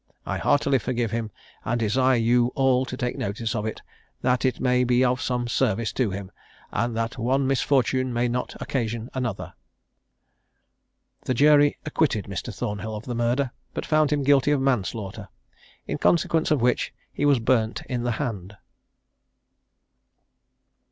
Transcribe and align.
I 0.25 0.39
heartily 0.39 0.79
forgive 0.79 1.11
him, 1.11 1.29
and 1.63 1.79
desire 1.79 2.17
you 2.17 2.51
all 2.55 2.85
to 2.87 2.97
take 2.97 3.19
notice 3.19 3.53
of 3.53 3.67
it, 3.67 3.83
that 4.23 4.43
it 4.45 4.59
may 4.59 4.83
be 4.83 5.05
of 5.05 5.21
some 5.21 5.47
service 5.47 5.93
to 5.93 6.09
him, 6.09 6.31
and 6.71 6.97
that 6.97 7.19
one 7.19 7.45
misfortune 7.45 8.11
may 8.11 8.27
not 8.27 8.59
occasion 8.59 9.11
another." 9.13 9.53
The 11.25 11.35
jury 11.35 11.77
acquitted 11.85 12.25
Mr. 12.25 12.51
Thornhill 12.51 12.95
of 12.95 13.05
the 13.05 13.13
murder, 13.13 13.51
but 13.75 13.85
found 13.85 14.11
him 14.11 14.23
guilty 14.23 14.49
of 14.49 14.59
manslaughter; 14.59 15.29
in 15.85 15.99
consequence 15.99 16.49
of 16.49 16.63
which 16.63 16.91
he 17.13 17.23
was 17.23 17.37
burnt 17.37 17.83
in 17.87 18.01
the 18.01 18.13
hand. 18.13 18.57